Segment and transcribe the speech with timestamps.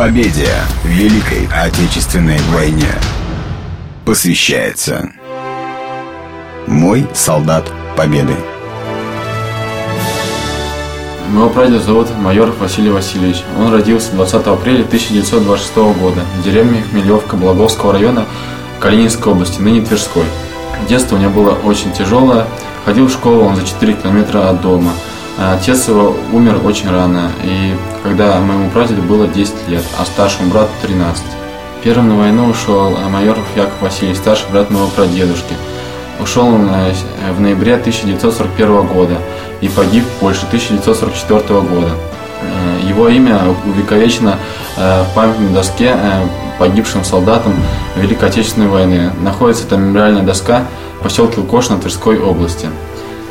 [0.00, 0.48] Победе
[0.82, 2.88] Великой Отечественной войне
[4.06, 5.10] посвящается
[6.66, 8.32] «Мой солдат Победы».
[11.28, 13.42] Моего прадеда зовут майор Василий Васильевич.
[13.58, 18.24] Он родился 20 апреля 1926 года в деревне Хмелевка Благовского района
[18.80, 20.24] Калининской области, ныне Тверской.
[20.88, 22.46] Детство у него было очень тяжелое.
[22.86, 24.92] Ходил в школу он за 4 километра от дома.
[25.40, 30.70] Отец его умер очень рано, и когда моему прадеду было 10 лет, а старшему брату
[30.82, 31.24] 13.
[31.82, 35.54] Первым на войну ушел майор Яков Васильевич, старший брат моего прадедушки–
[36.20, 36.92] Ушел он э,
[37.32, 39.16] в ноябре 1941 года
[39.60, 41.88] и погиб в Польше 1944 года.
[42.42, 44.36] Э, его имя увековечено
[44.76, 45.96] э, в памятной доске
[46.58, 47.54] погибшим солдатам
[47.96, 49.12] Великой Отечественной войны.
[49.22, 50.64] Находится там мемориальная доска
[50.98, 52.68] в поселке Лукошно Тверской области.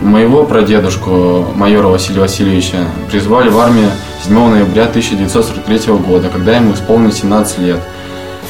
[0.00, 3.90] Моего прадедушку, майора Василия Васильевича, призвали в армию
[4.24, 7.80] 7 ноября 1943 года, когда ему исполнилось 17 лет.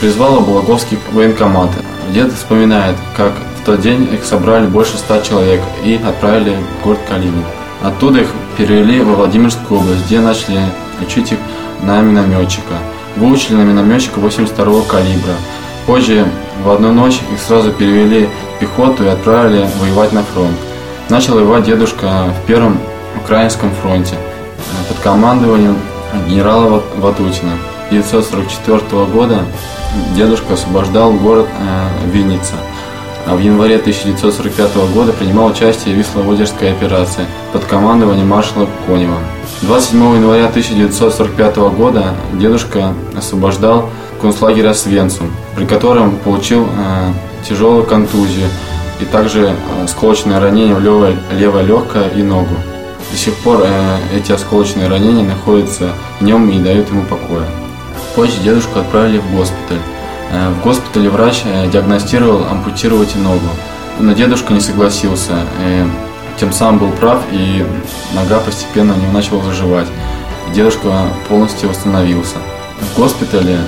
[0.00, 1.70] Призвал Благовский военкомат.
[2.12, 3.32] Дед вспоминает, как
[3.64, 7.44] тот день их собрали больше ста человек и отправили в город Калинин.
[7.82, 10.60] Оттуда их перевели во Владимирскую область, где начали
[11.00, 11.38] учить их
[11.82, 12.74] на минометчика.
[13.16, 15.34] Выучили на минометчика 82-го калибра.
[15.86, 16.26] Позже
[16.64, 20.56] в одну ночь их сразу перевели в пехоту и отправили воевать на фронт.
[21.10, 22.78] Начал воевать дедушка в Первом
[23.16, 24.16] Украинском фронте
[24.88, 25.76] под командованием
[26.28, 27.52] генерала Ватутина.
[27.88, 29.38] 1944 года
[30.14, 32.54] дедушка освобождал город э, Винница–
[33.28, 39.18] а в январе 1945 года принимал участие в Висловодерской операции под командованием маршала Конева.
[39.62, 43.90] 27 января 1945 года дедушка освобождал
[44.22, 48.48] концлагеря Свенцум, при котором получил э, тяжелую контузию
[49.00, 52.54] и также э, осколочное ранение в левое, левое легкое и ногу.
[53.10, 57.46] До сих пор э, эти осколочные ранения находятся в нем и не дают ему покоя.
[58.14, 59.80] Позже дедушку отправили в госпиталь.
[60.30, 63.48] Э, в госпитале врач э, диагностировал ампутировать ногу.
[63.98, 65.32] Но дедушка не согласился,
[66.38, 67.66] тем самым был прав, и
[68.14, 69.88] нога постепенно у него начала заживать.
[70.54, 72.36] Дедушка полностью восстановился.
[72.80, 73.58] В госпитале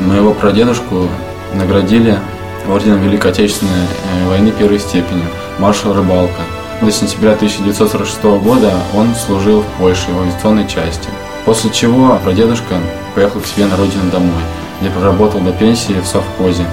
[0.00, 1.08] моего прадедушку
[1.54, 2.20] наградили
[2.68, 5.24] орденом Великой Отечественной э, войны первой степени,
[5.58, 6.42] маршал Рыбалка.
[6.80, 11.08] До сентября 1946 года он служил в Польше в авиационной части.
[11.44, 12.76] После чего прадедушка
[13.14, 14.42] поехал к себе на родину домой
[14.80, 16.64] где проработал до пенсии в совхозе.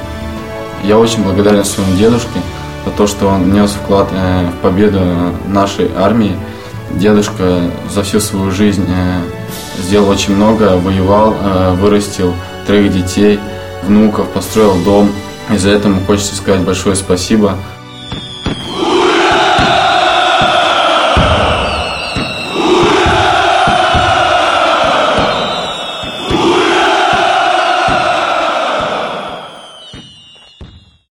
[0.83, 2.41] Я очень благодарен своему дедушке
[2.85, 4.99] за то, что он внес вклад э, в победу
[5.47, 6.35] нашей армии.
[6.91, 9.21] Дедушка за всю свою жизнь э,
[9.81, 11.35] сделал очень много, воевал,
[11.75, 12.33] вырастил
[12.67, 13.39] трех детей,
[13.83, 15.09] внуков, построил дом.
[15.51, 17.57] И за это хочется сказать большое спасибо